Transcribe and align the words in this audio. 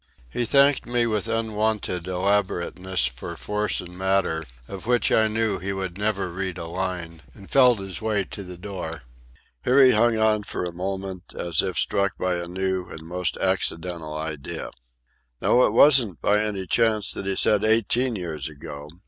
He 0.31 0.45
thanked 0.45 0.87
me 0.87 1.05
with 1.05 1.27
unwonted 1.27 2.07
elaborateness 2.07 3.05
for 3.05 3.37
Force 3.37 3.81
and 3.81 3.95
Matter, 3.95 4.45
of 4.67 4.87
which 4.87 5.11
I 5.11 5.27
knew 5.27 5.59
he 5.59 5.73
would 5.73 5.95
never 5.99 6.29
read 6.29 6.57
a 6.57 6.65
line, 6.65 7.21
and 7.35 7.51
felt 7.51 7.77
his 7.77 8.01
way 8.01 8.23
to 8.23 8.41
the 8.43 8.57
door. 8.57 9.03
Here 9.63 9.85
he 9.85 9.91
hung 9.91 10.17
on 10.17 10.41
for 10.41 10.63
a 10.65 10.71
moment, 10.73 11.35
as 11.37 11.61
if 11.61 11.77
struck 11.77 12.17
by 12.17 12.37
a 12.37 12.47
new 12.47 12.87
and 12.89 13.03
most 13.03 13.37
accidental 13.37 14.15
idea. 14.17 14.71
"Now 15.39 15.61
it 15.65 15.71
wasn't, 15.71 16.19
by 16.19 16.39
any 16.39 16.65
chance, 16.65 17.11
that 17.13 17.27
he 17.27 17.35
said 17.35 17.63
eighteen 17.63 18.15
years 18.15 18.49
ago?" 18.49 18.87